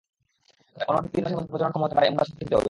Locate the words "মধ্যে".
1.37-1.51